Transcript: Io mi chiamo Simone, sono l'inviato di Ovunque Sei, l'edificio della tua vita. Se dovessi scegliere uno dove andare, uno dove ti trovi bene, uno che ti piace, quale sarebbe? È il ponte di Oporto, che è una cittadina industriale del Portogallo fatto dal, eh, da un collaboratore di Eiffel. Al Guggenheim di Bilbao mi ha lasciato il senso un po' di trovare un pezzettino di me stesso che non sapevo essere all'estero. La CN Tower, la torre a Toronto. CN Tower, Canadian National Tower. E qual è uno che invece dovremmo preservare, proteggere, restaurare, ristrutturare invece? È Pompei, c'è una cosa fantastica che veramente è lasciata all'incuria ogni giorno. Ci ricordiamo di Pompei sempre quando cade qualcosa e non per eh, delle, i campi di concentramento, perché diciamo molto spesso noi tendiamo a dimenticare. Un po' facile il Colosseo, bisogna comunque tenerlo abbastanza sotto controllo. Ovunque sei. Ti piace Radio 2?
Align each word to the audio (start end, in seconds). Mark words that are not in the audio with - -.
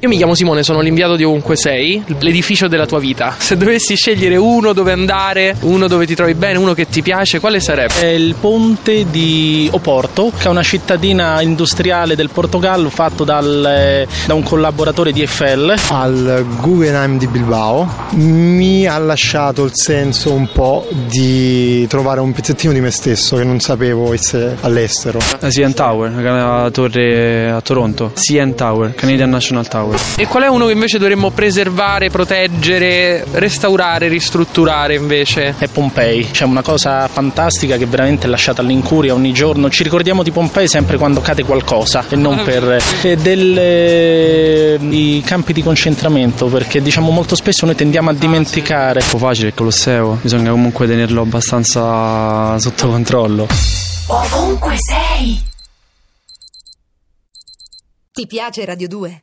Io 0.00 0.08
mi 0.08 0.16
chiamo 0.16 0.36
Simone, 0.36 0.62
sono 0.62 0.80
l'inviato 0.80 1.16
di 1.16 1.24
Ovunque 1.24 1.56
Sei, 1.56 2.00
l'edificio 2.20 2.68
della 2.68 2.86
tua 2.86 3.00
vita. 3.00 3.34
Se 3.36 3.56
dovessi 3.56 3.96
scegliere 3.96 4.36
uno 4.36 4.72
dove 4.72 4.92
andare, 4.92 5.56
uno 5.62 5.88
dove 5.88 6.06
ti 6.06 6.14
trovi 6.14 6.34
bene, 6.34 6.56
uno 6.56 6.72
che 6.72 6.86
ti 6.86 7.02
piace, 7.02 7.40
quale 7.40 7.58
sarebbe? 7.58 8.02
È 8.02 8.06
il 8.06 8.36
ponte 8.38 9.10
di 9.10 9.68
Oporto, 9.72 10.30
che 10.38 10.44
è 10.44 10.50
una 10.50 10.62
cittadina 10.62 11.42
industriale 11.42 12.14
del 12.14 12.30
Portogallo 12.30 12.90
fatto 12.90 13.24
dal, 13.24 13.66
eh, 13.66 14.06
da 14.24 14.34
un 14.34 14.44
collaboratore 14.44 15.10
di 15.10 15.22
Eiffel. 15.22 15.74
Al 15.88 16.46
Guggenheim 16.60 17.18
di 17.18 17.26
Bilbao 17.26 17.92
mi 18.12 18.86
ha 18.86 18.98
lasciato 18.98 19.64
il 19.64 19.72
senso 19.74 20.30
un 20.32 20.48
po' 20.52 20.86
di 21.08 21.84
trovare 21.88 22.20
un 22.20 22.30
pezzettino 22.30 22.72
di 22.72 22.80
me 22.80 22.92
stesso 22.92 23.34
che 23.34 23.42
non 23.42 23.58
sapevo 23.58 24.12
essere 24.12 24.58
all'estero. 24.60 25.18
La 25.40 25.48
CN 25.48 25.74
Tower, 25.74 26.12
la 26.12 26.70
torre 26.70 27.50
a 27.50 27.60
Toronto. 27.62 28.12
CN 28.14 28.54
Tower, 28.54 28.94
Canadian 28.94 29.30
National 29.30 29.66
Tower. 29.66 29.86
E 30.16 30.26
qual 30.26 30.44
è 30.44 30.46
uno 30.48 30.66
che 30.66 30.72
invece 30.72 30.98
dovremmo 30.98 31.30
preservare, 31.30 32.10
proteggere, 32.10 33.24
restaurare, 33.32 34.08
ristrutturare 34.08 34.94
invece? 34.94 35.54
È 35.58 35.68
Pompei, 35.68 36.30
c'è 36.30 36.44
una 36.44 36.62
cosa 36.62 37.06
fantastica 37.08 37.76
che 37.76 37.86
veramente 37.86 38.26
è 38.26 38.30
lasciata 38.30 38.60
all'incuria 38.60 39.14
ogni 39.14 39.32
giorno. 39.32 39.70
Ci 39.70 39.82
ricordiamo 39.82 40.22
di 40.22 40.30
Pompei 40.30 40.68
sempre 40.68 40.96
quando 40.96 41.20
cade 41.20 41.44
qualcosa 41.44 42.04
e 42.08 42.16
non 42.16 42.42
per 42.44 42.78
eh, 43.02 43.16
delle, 43.16 44.78
i 44.90 45.22
campi 45.24 45.52
di 45.52 45.62
concentramento, 45.62 46.46
perché 46.46 46.82
diciamo 46.82 47.10
molto 47.10 47.36
spesso 47.36 47.66
noi 47.66 47.74
tendiamo 47.74 48.10
a 48.10 48.14
dimenticare. 48.14 49.00
Un 49.02 49.10
po' 49.10 49.18
facile 49.18 49.48
il 49.48 49.54
Colosseo, 49.54 50.18
bisogna 50.20 50.50
comunque 50.50 50.86
tenerlo 50.86 51.22
abbastanza 51.22 52.58
sotto 52.58 52.88
controllo. 52.88 53.46
Ovunque 54.08 54.74
sei. 54.78 55.38
Ti 58.10 58.26
piace 58.26 58.64
Radio 58.64 58.88
2? 58.88 59.22